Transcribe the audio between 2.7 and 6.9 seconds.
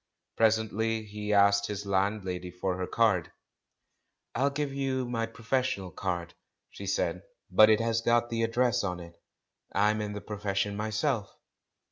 her card, "I'll have to give you my professional card," she